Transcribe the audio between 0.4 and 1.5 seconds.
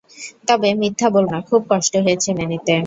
তবে মিথ্যা বলব না,